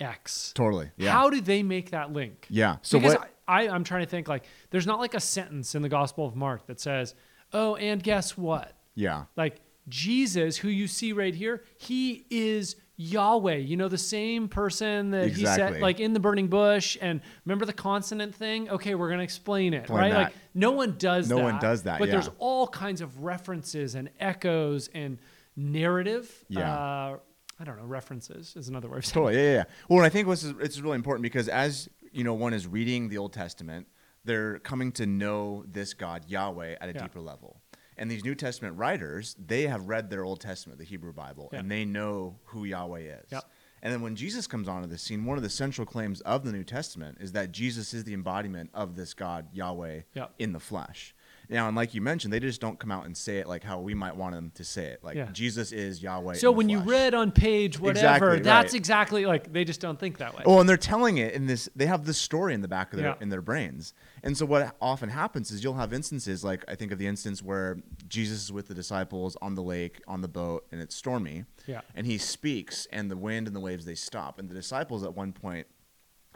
X. 0.00 0.52
totally 0.54 0.90
yeah 0.96 1.10
How 1.12 1.30
did 1.30 1.44
they 1.44 1.62
make 1.62 1.90
that 1.90 2.12
link? 2.12 2.46
yeah 2.50 2.76
so 2.82 2.98
because 2.98 3.16
what 3.18 3.33
I, 3.46 3.68
I'm 3.68 3.84
trying 3.84 4.04
to 4.04 4.08
think 4.10 4.28
like, 4.28 4.44
there's 4.70 4.86
not 4.86 4.98
like 5.00 5.14
a 5.14 5.20
sentence 5.20 5.74
in 5.74 5.82
the 5.82 5.88
Gospel 5.88 6.26
of 6.26 6.34
Mark 6.36 6.66
that 6.66 6.80
says, 6.80 7.14
oh, 7.52 7.76
and 7.76 8.02
guess 8.02 8.36
what? 8.36 8.72
yeah 8.94 9.24
Like 9.36 9.60
Jesus, 9.88 10.56
who 10.56 10.68
you 10.68 10.86
see 10.86 11.12
right 11.12 11.34
here, 11.34 11.62
he 11.76 12.24
is 12.30 12.76
Yahweh. 12.96 13.56
You 13.56 13.76
know, 13.76 13.88
the 13.88 13.98
same 13.98 14.48
person 14.48 15.10
that 15.10 15.32
he 15.32 15.44
said, 15.44 15.80
like 15.80 16.00
in 16.00 16.12
the 16.14 16.20
burning 16.20 16.46
bush. 16.48 16.96
And 17.00 17.20
remember 17.44 17.66
the 17.66 17.72
consonant 17.72 18.34
thing? 18.34 18.70
Okay, 18.70 18.94
we're 18.94 19.08
going 19.08 19.18
to 19.18 19.24
explain 19.24 19.74
it, 19.74 19.78
Explain 19.82 20.00
right? 20.00 20.12
that. 20.12 20.22
Like 20.24 20.32
no 20.54 20.70
one 20.70 20.96
does 20.96 21.28
No 21.28 21.36
that. 21.36 21.42
one 21.42 21.58
does 21.58 21.82
that, 21.82 21.98
But 21.98 22.10
there's 22.10 22.30
all 22.38 22.66
kinds 22.68 23.00
of 23.00 23.22
references 23.24 23.94
and 23.94 24.08
echoes 24.20 24.88
and 24.94 25.18
narrative. 25.56 26.44
Yeah. 26.48 26.72
Uh, 26.72 27.16
I 27.60 27.64
don't 27.64 27.76
know, 27.76 27.84
references 27.84 28.54
is 28.56 28.68
another 28.68 28.88
word. 28.88 28.98
of 28.98 29.04
saying 29.06 29.14
Totally, 29.14 29.36
yeah, 29.36 29.42
yeah. 29.50 29.56
yeah. 29.58 29.64
Well, 29.88 30.04
I 30.04 30.08
think 30.08 30.28
this 30.28 30.42
is 30.42 30.54
it's 30.60 30.80
really 30.80 30.96
important 30.96 31.22
because 31.22 31.48
as 31.48 31.88
you 32.14 32.24
know, 32.24 32.34
one 32.34 32.54
is 32.54 32.66
reading 32.66 33.08
the 33.08 33.18
Old 33.18 33.32
Testament, 33.32 33.86
they're 34.24 34.58
coming 34.60 34.92
to 34.92 35.06
know 35.06 35.64
this 35.66 35.92
God 35.94 36.24
Yahweh 36.28 36.76
at 36.80 36.88
a 36.88 36.92
Yeah. 36.92 37.02
deeper 37.02 37.20
level. 37.20 37.60
And 37.96 38.10
these 38.10 38.24
New 38.24 38.34
Testament 38.34 38.76
writers, 38.76 39.36
they 39.38 39.66
have 39.66 39.86
read 39.86 40.10
their 40.10 40.24
Old 40.24 40.40
Testament, 40.40 40.78
the 40.78 40.84
Hebrew 40.84 41.12
Bible, 41.12 41.48
Yeah. 41.52 41.60
and 41.60 41.70
they 41.70 41.84
know 41.84 42.38
who 42.46 42.64
Yahweh 42.64 43.00
is. 43.00 43.26
Yeah. 43.30 43.40
And 43.82 43.92
then 43.92 44.00
when 44.00 44.16
Jesus 44.16 44.46
comes 44.46 44.66
onto 44.66 44.88
the 44.88 44.96
scene, 44.98 45.24
one 45.26 45.36
of 45.36 45.42
the 45.42 45.50
central 45.50 45.86
claims 45.86 46.20
of 46.22 46.44
the 46.44 46.52
New 46.52 46.64
Testament 46.64 47.18
is 47.20 47.32
that 47.32 47.52
Jesus 47.52 47.92
is 47.92 48.04
the 48.04 48.14
embodiment 48.14 48.70
of 48.72 48.96
this 48.96 49.12
God 49.12 49.48
Yahweh 49.52 50.02
in 50.38 50.52
the 50.52 50.60
flesh. 50.60 51.14
Now, 51.48 51.68
and 51.68 51.76
like 51.76 51.94
you 51.94 52.00
mentioned, 52.00 52.32
they 52.32 52.40
just 52.40 52.60
don't 52.60 52.78
come 52.78 52.90
out 52.90 53.06
and 53.06 53.16
say 53.16 53.38
it 53.38 53.46
like 53.46 53.62
how 53.64 53.80
we 53.80 53.94
might 53.94 54.16
want 54.16 54.34
them 54.34 54.50
to 54.54 54.64
say 54.64 54.86
it. 54.86 55.00
Like 55.02 55.16
Yeah. 55.16 55.28
Jesus 55.32 55.72
is 55.72 56.02
Yahweh. 56.02 56.34
So 56.34 56.50
when 56.52 56.68
you 56.68 56.78
read 56.80 57.14
on 57.14 57.32
page 57.32 57.78
whatever, 57.78 58.32
Exactly, 58.34 58.40
that's 58.40 58.72
right. 58.72 58.78
exactly 58.78 59.26
like 59.26 59.52
they 59.52 59.64
just 59.64 59.80
don't 59.80 59.98
think 59.98 60.18
that 60.18 60.34
way. 60.36 60.42
Oh, 60.46 60.60
and 60.60 60.68
they're 60.68 60.76
telling 60.76 61.18
it 61.18 61.34
in 61.34 61.46
this. 61.46 61.68
They 61.76 61.86
have 61.86 62.04
this 62.06 62.18
story 62.18 62.54
in 62.54 62.60
the 62.62 62.68
back 62.68 62.92
of 62.92 62.98
their 62.98 63.08
Yeah. 63.08 63.14
in 63.20 63.28
their 63.28 63.42
brains, 63.42 63.92
and 64.22 64.36
so 64.36 64.46
what 64.46 64.74
often 64.80 65.08
happens 65.10 65.50
is 65.50 65.62
you'll 65.62 65.74
have 65.74 65.92
instances 65.92 66.42
like 66.44 66.64
I 66.68 66.74
think 66.74 66.92
of 66.92 66.98
the 66.98 67.06
instance 67.06 67.42
where 67.42 67.78
Jesus 68.08 68.44
is 68.44 68.52
with 68.52 68.68
the 68.68 68.74
disciples 68.74 69.36
on 69.42 69.54
the 69.54 69.62
lake 69.62 70.00
on 70.06 70.20
the 70.20 70.28
boat 70.28 70.66
and 70.72 70.80
it's 70.80 70.94
stormy, 70.94 71.44
Yeah. 71.66 71.80
and 71.94 72.06
he 72.06 72.18
speaks 72.18 72.86
and 72.92 73.10
the 73.10 73.16
wind 73.16 73.46
and 73.46 73.54
the 73.54 73.60
waves 73.60 73.84
they 73.84 73.94
stop, 73.94 74.38
and 74.38 74.48
the 74.48 74.54
disciples 74.54 75.04
at 75.04 75.14
one 75.14 75.32
point 75.32 75.66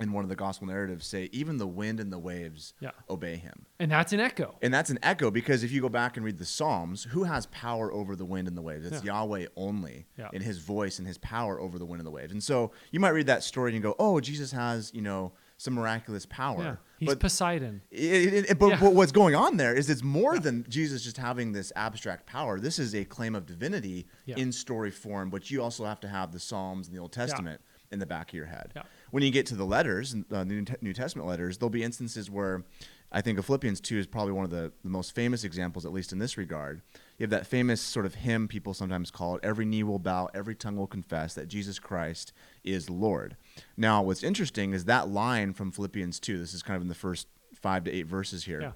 in 0.01 0.13
one 0.13 0.25
of 0.25 0.29
the 0.29 0.37
gospel 0.37 0.67
narratives 0.69 1.07
say 1.07 1.29
even 1.33 1.57
the 1.59 1.67
wind 1.67 1.99
and 2.01 2.13
the 2.13 2.19
waves 2.19 2.73
Yeah. 2.81 2.91
obey 3.11 3.37
him. 3.37 3.67
and 3.81 3.91
that's 3.91 4.13
an 4.13 4.21
echo. 4.21 4.57
And 4.63 4.73
that's 4.75 4.91
an 4.91 4.99
echo 5.03 5.31
because 5.31 5.63
if 5.65 5.71
you 5.73 5.81
go 5.81 5.89
back 5.89 6.17
and 6.17 6.25
read 6.25 6.39
the 6.39 6.45
Psalms, 6.45 7.05
who 7.05 7.25
has 7.25 7.47
power 7.47 7.93
over 7.93 8.15
the 8.17 8.25
wind 8.25 8.49
and 8.49 8.57
the 8.57 8.63
waves? 8.63 8.87
It's 8.87 9.05
Yeah. 9.05 9.13
Yahweh 9.15 9.47
only 9.57 10.07
Yeah. 10.17 10.29
in 10.33 10.43
his 10.43 10.59
voice 10.59 10.99
and 10.99 11.07
his 11.07 11.19
power 11.19 11.61
over 11.61 11.79
the 11.79 11.85
wind 11.87 12.01
and 12.01 12.07
the 12.07 12.11
waves. 12.11 12.33
And 12.33 12.43
so 12.43 12.73
you 12.91 13.01
might 13.01 13.11
read 13.11 13.27
that 13.27 13.43
story 13.43 13.73
and 13.75 13.83
go, 13.83 13.95
oh, 13.99 14.21
Jesus 14.21 14.53
has, 14.53 14.93
you 14.95 15.03
know, 15.03 15.33
some 15.61 15.75
miraculous 15.75 16.25
power. 16.27 16.63
Yeah. 16.63 16.77
He's 16.99 17.09
but, 17.09 17.19
Poseidon. 17.21 17.83
it, 17.91 18.01
it- 18.35 18.51
it- 18.51 18.59
but, 18.61 18.69
Yeah. 18.69 18.81
but 18.81 18.95
what's 18.95 19.11
going 19.13 19.35
on 19.35 19.57
there 19.57 19.75
is 19.75 19.91
it's 19.91 20.03
more 20.05 20.39
than 20.39 20.65
Jesus 20.69 21.03
just 21.03 21.17
having 21.17 21.51
this 21.53 21.73
abstract 21.75 22.27
power. 22.27 22.61
This 22.61 22.79
is 22.79 22.95
a 22.95 23.05
claim 23.05 23.35
of 23.35 23.45
divinity 23.47 24.07
Yeah. 24.25 24.37
in 24.37 24.53
story 24.53 24.91
form, 24.93 25.31
but 25.31 25.51
you 25.51 25.61
also 25.63 25.85
have 25.85 25.99
to 26.01 26.09
have 26.09 26.31
the 26.33 26.39
Psalms 26.39 26.87
and 26.87 26.97
the 26.97 27.01
Old 27.01 27.13
Testament 27.13 27.61
in 27.91 27.99
the 27.99 28.07
back 28.07 28.31
of 28.31 28.35
your 28.35 28.47
head. 28.47 28.73
Yeah. 28.77 28.83
When 29.11 29.23
you 29.23 29.31
get 29.31 29.47
to 29.47 29.55
the 29.55 29.65
letters, 29.65 30.15
uh, 30.15 30.19
the 30.29 30.45
New, 30.45 30.65
New 30.81 30.93
Testament 30.93 31.29
letters, 31.29 31.59
there'll 31.59 31.71
be 31.71 31.83
instances 31.83 32.31
where 32.31 32.65
I 33.11 33.23
think 33.23 33.39
of 33.39 33.47
Philippians 33.47 33.81
2 33.81 33.99
is 33.99 34.07
probably 34.07 34.33
one 34.33 34.45
of 34.45 34.51
the, 34.51 34.71
the 34.85 34.91
most 34.91 35.15
famous 35.15 35.45
examples, 35.45 35.87
at 35.87 35.93
least 35.93 36.13
in 36.13 36.19
this 36.19 36.37
regard. 36.37 36.83
You 37.17 37.25
have 37.25 37.31
that 37.31 37.47
famous 37.47 37.81
sort 37.81 38.05
of 38.05 38.17
hymn 38.17 38.49
people 38.49 38.75
sometimes 38.75 39.11
call 39.11 39.37
it 39.37 39.41
every 39.43 39.65
knee 39.65 39.83
will 39.83 39.99
bow, 39.99 40.29
every 40.35 40.55
tongue 40.55 40.77
will 40.77 40.87
confess 40.87 41.35
that 41.35 41.49
Jesus 41.49 41.79
Christ 41.79 42.33
is 42.65 42.91
Lord. 42.91 43.37
Now, 43.77 44.03
what's 44.03 44.23
interesting 44.23 44.75
is 44.75 44.85
that 44.85 45.09
line 45.09 45.55
from 45.55 45.73
Philippians 45.73 46.21
2, 46.21 46.39
this 46.39 46.53
is 46.53 46.63
kind 46.63 46.77
of 46.77 46.83
in 46.83 46.89
the 46.89 46.95
first 46.95 47.29
five 47.55 47.85
to 47.85 47.91
eight 47.91 48.07
verses 48.07 48.45
here. 48.45 48.61
Yeah. 48.61 48.73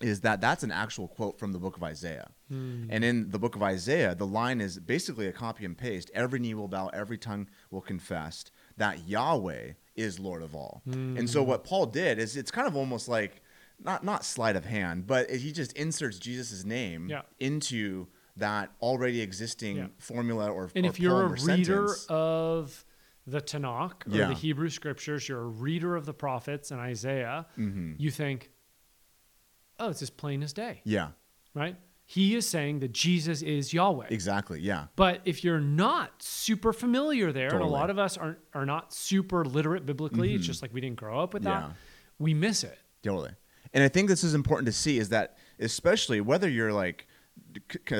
Is 0.00 0.20
that 0.22 0.40
that's 0.40 0.62
an 0.62 0.70
actual 0.72 1.06
quote 1.06 1.38
from 1.38 1.52
the 1.52 1.58
book 1.58 1.76
of 1.76 1.82
Isaiah. 1.82 2.30
Hmm. 2.48 2.86
And 2.90 3.04
in 3.04 3.30
the 3.30 3.38
book 3.38 3.54
of 3.54 3.62
Isaiah, 3.62 4.14
the 4.14 4.26
line 4.26 4.60
is 4.60 4.78
basically 4.78 5.26
a 5.26 5.32
copy 5.32 5.64
and 5.64 5.76
paste. 5.76 6.10
Every 6.14 6.38
knee 6.40 6.54
will 6.54 6.68
bow, 6.68 6.88
every 6.88 7.18
tongue 7.18 7.48
will 7.70 7.80
confess 7.82 8.44
that 8.78 9.06
Yahweh 9.06 9.72
is 9.94 10.18
Lord 10.18 10.42
of 10.42 10.54
all. 10.54 10.82
And 10.86 11.18
Hmm. 11.18 11.26
so 11.26 11.42
what 11.42 11.62
Paul 11.64 11.86
did 11.86 12.18
is 12.18 12.36
it's 12.36 12.50
kind 12.50 12.66
of 12.66 12.74
almost 12.76 13.08
like 13.08 13.42
not 13.84 14.04
not 14.04 14.24
sleight 14.24 14.54
of 14.56 14.64
hand, 14.64 15.06
but 15.06 15.28
he 15.30 15.50
just 15.52 15.72
inserts 15.74 16.18
Jesus' 16.18 16.64
name 16.64 17.08
Yeah. 17.08 17.22
into 17.40 18.06
that 18.36 18.70
already 18.80 19.20
existing 19.20 19.76
Yeah. 19.76 19.86
formula 19.98 20.50
or 20.50 20.70
And 20.74 20.86
or 20.86 20.88
if 20.88 20.98
you're 21.00 21.22
a 21.22 21.28
reader 21.28 21.88
sentence. 21.88 22.06
of 22.08 22.84
the 23.26 23.40
Tanakh 23.40 24.06
or 24.06 24.16
Yeah. 24.16 24.28
the 24.28 24.34
Hebrew 24.34 24.70
scriptures, 24.70 25.28
you're 25.28 25.40
a 25.42 25.46
reader 25.48 25.96
of 25.96 26.06
the 26.06 26.14
prophets 26.14 26.70
and 26.70 26.80
Isaiah, 26.80 27.46
Mm-hmm. 27.58 27.94
you 27.98 28.10
think, 28.10 28.51
oh, 29.82 29.90
it's 29.90 30.02
as 30.02 30.10
plain 30.10 30.42
as 30.42 30.52
day, 30.52 30.80
yeah, 30.84 31.08
right? 31.54 31.76
He 32.04 32.34
is 32.34 32.46
saying 32.46 32.80
that 32.80 32.92
Jesus 32.92 33.40
is 33.42 33.72
Yahweh. 33.72 34.06
exactly. 34.10 34.60
Yeah. 34.60 34.86
But 34.96 35.20
if 35.24 35.44
you're 35.44 35.60
not 35.60 36.22
super 36.22 36.72
familiar 36.72 37.32
there, 37.32 37.54
and 37.54 37.62
a 37.62 37.66
lot 37.66 37.88
of 37.90 37.98
us 37.98 38.16
aren't 38.18 38.38
are 38.54 38.66
not 38.66 38.92
super 38.92 39.44
literate 39.44 39.86
biblically, 39.86 40.34
it's 40.34 40.46
just 40.46 40.62
like 40.62 40.74
we 40.74 40.80
didn't 40.80 40.96
grow 40.96 41.20
up 41.20 41.32
with 41.34 41.44
that, 41.44 41.62
Mm-hmm. 41.62 41.72
We 42.18 42.34
miss 42.34 42.62
it. 42.64 42.78
Totally. 43.02 43.30
And 43.72 43.82
I 43.82 43.88
think 43.88 44.08
this 44.08 44.22
is 44.22 44.34
important 44.34 44.66
to 44.66 44.72
see 44.72 44.98
is 44.98 45.08
that 45.08 45.38
especially 45.58 46.20
whether 46.20 46.48
you're 46.48 46.72
like 46.72 47.06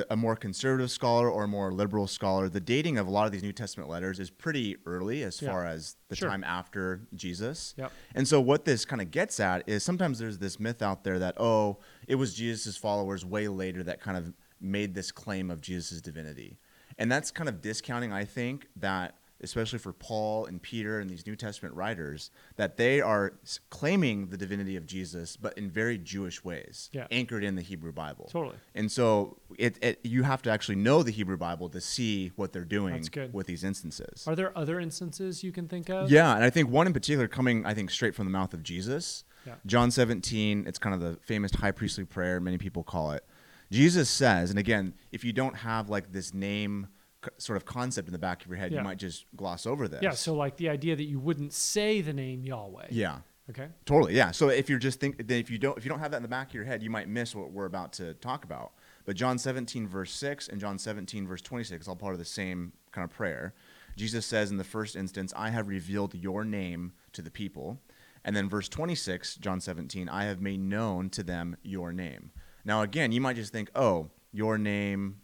a 0.08 0.16
more 0.16 0.34
conservative 0.36 0.90
scholar 0.90 1.30
or 1.30 1.44
a 1.44 1.48
more 1.48 1.72
liberal 1.72 2.06
scholar, 2.06 2.48
the 2.48 2.60
dating 2.60 2.96
of 2.98 3.06
a 3.06 3.10
lot 3.10 3.26
of 3.26 3.32
these 3.32 3.42
New 3.42 3.52
Testament 3.52 3.88
letters 3.90 4.18
is 4.18 4.30
pretty 4.30 4.76
early 4.86 5.22
as 5.22 5.40
Yeah. 5.42 5.50
far 5.50 5.66
as 5.66 5.96
the 6.08 6.16
Sure. 6.16 6.28
time 6.28 6.42
after 6.44 7.06
Jesus. 7.14 7.74
Yep. 7.76 7.92
And 8.14 8.26
so 8.26 8.40
what 8.40 8.64
this 8.64 8.84
kind 8.84 9.02
of 9.02 9.10
gets 9.10 9.40
at 9.40 9.68
is 9.68 9.82
sometimes 9.82 10.18
there's 10.18 10.38
this 10.38 10.58
myth 10.58 10.80
out 10.82 11.04
there 11.04 11.18
that 11.18 11.34
oh, 11.38 11.78
it 12.08 12.14
was 12.14 12.34
Jesus' 12.34 12.76
followers 12.76 13.24
way 13.24 13.48
later 13.48 13.82
that 13.82 14.00
kind 14.00 14.16
of 14.16 14.32
made 14.60 14.94
this 14.94 15.10
claim 15.12 15.50
of 15.50 15.60
Jesus' 15.60 16.00
divinity. 16.00 16.58
And 16.98 17.10
that's 17.10 17.30
kind 17.30 17.48
of 17.48 17.60
discounting 17.60 18.12
I 18.12 18.24
think 18.24 18.68
that 18.76 19.16
especially 19.42 19.78
for 19.78 19.92
Paul 19.92 20.46
and 20.46 20.60
Peter 20.62 21.00
and 21.00 21.10
these 21.10 21.26
New 21.26 21.36
Testament 21.36 21.74
writers 21.74 22.30
that 22.56 22.76
they 22.76 23.00
are 23.00 23.34
claiming 23.70 24.28
the 24.28 24.36
divinity 24.36 24.76
of 24.76 24.86
Jesus 24.86 25.36
but 25.36 25.56
in 25.58 25.70
very 25.70 25.98
Jewish 25.98 26.44
ways, 26.44 26.90
Yeah. 26.92 27.06
anchored 27.10 27.44
in 27.44 27.54
the 27.56 27.62
Hebrew 27.62 27.92
Bible. 27.92 28.28
Totally. 28.30 28.56
And 28.74 28.90
so 28.90 29.38
it, 29.58 29.78
it 29.82 30.00
you 30.02 30.22
have 30.22 30.42
to 30.42 30.50
actually 30.50 30.76
know 30.76 31.02
the 31.02 31.10
Hebrew 31.12 31.36
Bible 31.36 31.68
to 31.70 31.80
see 31.80 32.32
what 32.36 32.52
they're 32.52 32.64
doing 32.64 33.08
with 33.32 33.46
these 33.46 33.64
instances. 33.64 34.26
Are 34.26 34.36
there 34.36 34.56
other 34.56 34.78
instances 34.80 35.42
you 35.42 35.52
can 35.52 35.68
think 35.68 35.88
of? 35.90 36.10
Yeah, 36.10 36.34
and 36.34 36.44
I 36.44 36.50
think 36.50 36.68
one 36.70 36.86
in 36.86 36.92
particular 36.92 37.28
coming, 37.28 37.64
I 37.66 37.74
think, 37.74 37.90
straight 37.90 38.14
from 38.14 38.26
the 38.26 38.30
mouth 38.32 38.54
of 38.54 38.62
Jesus. 38.62 39.24
Yeah. 39.46 39.54
John 39.66 39.90
17, 39.90 40.66
it's 40.66 40.78
kind 40.78 40.94
of 40.94 41.00
the 41.00 41.16
famous 41.22 41.52
high 41.52 41.72
priestly 41.72 42.04
prayer, 42.04 42.38
many 42.40 42.58
people 42.58 42.82
call 42.84 43.12
it. 43.12 43.24
Jesus 43.70 44.08
says, 44.10 44.50
and 44.50 44.58
again, 44.58 44.94
if 45.10 45.24
you 45.24 45.32
don't 45.32 45.56
have 45.56 45.88
like 45.88 46.12
this 46.12 46.32
name 46.34 46.88
sort 47.38 47.56
of 47.56 47.64
concept 47.64 48.08
in 48.08 48.12
the 48.12 48.18
back 48.18 48.42
of 48.44 48.48
your 48.48 48.56
head, 48.58 48.72
Yeah. 48.72 48.78
you 48.78 48.84
might 48.84 48.98
just 48.98 49.26
gloss 49.36 49.66
over 49.66 49.88
this. 49.88 50.02
Yeah, 50.02 50.10
so 50.12 50.34
like 50.34 50.56
the 50.56 50.68
idea 50.68 50.96
that 50.96 51.04
you 51.04 51.18
wouldn't 51.20 51.52
say 51.52 52.00
the 52.00 52.12
name 52.12 52.42
Yahweh. 52.44 52.88
yeah. 52.90 53.18
Okay. 53.50 53.68
Totally, 53.84 54.14
yeah. 54.14 54.30
So 54.30 54.48
if 54.50 54.70
you're 54.70 54.78
just 54.78 55.00
think, 55.00 55.26
then 55.26 55.38
if 55.40 55.50
you 55.50 55.58
don't, 55.58 55.76
if 55.76 55.84
you 55.84 55.88
don't 55.88 55.98
have 55.98 56.12
that 56.12 56.18
in 56.18 56.22
the 56.22 56.28
back 56.28 56.48
of 56.48 56.54
your 56.54 56.64
head, 56.64 56.80
you 56.82 56.90
might 56.90 57.08
miss 57.08 57.34
what 57.34 57.50
we're 57.50 57.66
about 57.66 57.92
to 57.94 58.14
talk 58.14 58.44
about. 58.44 58.72
But 59.04 59.16
John 59.16 59.36
17 59.36 59.86
verse 59.88 60.12
six 60.12 60.46
and 60.48 60.60
John 60.60 60.78
17 60.78 61.26
verse 61.26 61.42
26, 61.42 61.88
all 61.88 61.96
part 61.96 62.12
of 62.12 62.20
the 62.20 62.24
same 62.24 62.72
kind 62.92 63.04
of 63.04 63.10
prayer. 63.10 63.52
Jesus 63.96 64.24
says 64.26 64.52
in 64.52 64.58
the 64.58 64.64
first 64.64 64.94
instance, 64.94 65.32
"I 65.36 65.50
have 65.50 65.66
revealed 65.68 66.14
your 66.14 66.44
name 66.44 66.92
to 67.14 67.20
the 67.20 67.32
people," 67.32 67.80
and 68.24 68.34
then 68.36 68.48
verse 68.48 68.68
26, 68.68 69.34
John 69.36 69.60
17, 69.60 70.08
"I 70.08 70.24
have 70.24 70.40
made 70.40 70.60
known 70.60 71.10
to 71.10 71.24
them 71.24 71.56
your 71.64 71.92
name." 71.92 72.30
Now 72.64 72.82
again, 72.82 73.10
you 73.10 73.20
might 73.20 73.34
just 73.36 73.52
think, 73.52 73.70
"Oh, 73.74 74.10
your 74.32 74.56
name." 74.56 75.20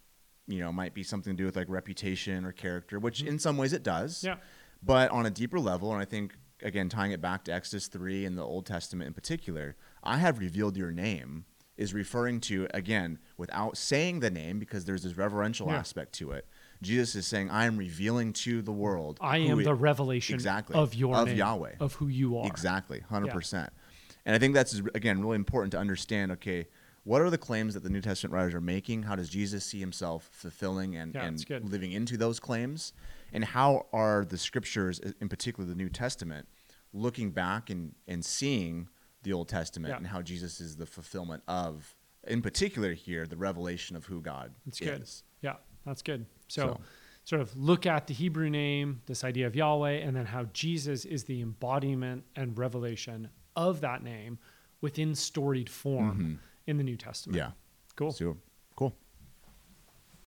You 0.48 0.60
know, 0.60 0.72
might 0.72 0.94
be 0.94 1.02
something 1.02 1.34
to 1.34 1.36
do 1.36 1.44
with 1.44 1.56
like 1.56 1.68
reputation 1.68 2.44
or 2.44 2.52
character, 2.52 2.98
which 2.98 3.20
mm-hmm. 3.20 3.28
in 3.28 3.38
some 3.38 3.56
ways 3.56 3.72
it 3.72 3.82
does. 3.82 4.24
Yeah. 4.24 4.36
But 4.82 5.10
on 5.10 5.26
a 5.26 5.30
deeper 5.30 5.60
level, 5.60 5.92
and 5.92 6.00
I 6.00 6.04
think 6.04 6.34
again 6.62 6.88
tying 6.88 7.12
it 7.12 7.20
back 7.20 7.44
to 7.44 7.52
Exodus 7.52 7.86
three 7.86 8.24
and 8.24 8.36
the 8.36 8.42
Old 8.42 8.66
Testament 8.66 9.06
in 9.06 9.14
particular, 9.14 9.76
I 10.02 10.16
have 10.16 10.38
revealed 10.38 10.76
your 10.76 10.90
name 10.90 11.44
is 11.76 11.94
referring 11.94 12.40
to 12.40 12.66
again 12.74 13.18
without 13.36 13.76
saying 13.76 14.18
the 14.18 14.30
name 14.30 14.58
because 14.58 14.84
there's 14.84 15.04
this 15.04 15.16
reverential 15.16 15.68
Yeah. 15.68 15.76
aspect 15.76 16.12
to 16.14 16.32
it. 16.32 16.46
Jesus 16.82 17.14
is 17.14 17.26
saying, 17.26 17.50
"I 17.50 17.66
am 17.66 17.76
revealing 17.76 18.32
to 18.32 18.62
the 18.62 18.72
world. 18.72 19.18
I 19.20 19.38
am 19.38 19.60
it- 19.60 19.64
the 19.64 19.74
revelation 19.74 20.34
exactly 20.34 20.74
of 20.74 20.94
your 20.94 21.14
of 21.14 21.28
name, 21.28 21.36
Yahweh, 21.36 21.74
of 21.78 21.94
who 21.94 22.08
you 22.08 22.38
are. 22.38 22.46
Exactly, 22.46 23.00
hundred 23.00 23.32
percent. 23.32 23.72
And 24.26 24.34
I 24.34 24.38
think 24.38 24.54
that's 24.54 24.74
again 24.94 25.20
really 25.20 25.36
important 25.36 25.72
to 25.72 25.78
understand. 25.78 26.32
Okay, 26.32 26.66
what 27.08 27.22
are 27.22 27.30
the 27.30 27.38
claims 27.38 27.72
that 27.72 27.82
the 27.82 27.88
New 27.88 28.02
Testament 28.02 28.34
writers 28.34 28.52
are 28.52 28.60
making? 28.60 29.04
How 29.04 29.16
does 29.16 29.30
Jesus 29.30 29.64
see 29.64 29.80
himself 29.80 30.28
fulfilling 30.30 30.94
and, 30.94 31.14
Yeah, 31.14 31.24
and 31.24 31.70
living 31.70 31.92
into 31.92 32.18
those 32.18 32.38
claims? 32.38 32.92
And 33.32 33.42
how 33.42 33.86
are 33.94 34.26
the 34.26 34.36
scriptures, 34.36 35.00
in 35.18 35.30
particular 35.30 35.66
the 35.66 35.74
New 35.74 35.88
Testament, 35.88 36.46
looking 36.92 37.30
back 37.30 37.70
and, 37.70 37.94
and 38.06 38.22
seeing 38.22 38.88
the 39.22 39.32
Old 39.32 39.48
Testament 39.48 39.92
Yeah. 39.92 39.96
and 39.96 40.06
how 40.06 40.20
Jesus 40.20 40.60
is 40.60 40.76
the 40.76 40.84
fulfillment 40.84 41.42
of, 41.48 41.96
in 42.26 42.42
particular 42.42 42.92
here, 42.92 43.26
the 43.26 43.38
revelation 43.38 43.96
of 43.96 44.04
who 44.04 44.20
God 44.20 44.54
That's 44.66 44.78
good. 44.78 45.00
is. 45.00 45.24
Yeah, 45.40 45.54
that's 45.86 46.02
good. 46.02 46.26
So, 46.48 46.60
So- 46.60 46.80
sort 47.24 47.40
of 47.40 47.56
look 47.56 47.86
at 47.86 48.06
the 48.06 48.12
Hebrew 48.12 48.50
name, 48.50 49.00
this 49.06 49.24
idea 49.24 49.46
of 49.46 49.56
Yahweh, 49.56 49.92
and 49.92 50.14
then 50.14 50.26
how 50.26 50.44
Jesus 50.52 51.06
is 51.06 51.24
the 51.24 51.40
embodiment 51.40 52.24
and 52.36 52.56
revelation 52.58 53.30
of 53.56 53.80
that 53.80 54.02
name 54.02 54.38
within 54.82 55.14
storied 55.14 55.68
form 55.68 56.12
mm-hmm. 56.12 56.34
In 56.68 56.76
the 56.76 56.84
New 56.84 56.96
Testament. 56.96 57.36
Yeah. 57.36 57.50
Cool. 57.96 58.12
So 58.12 58.36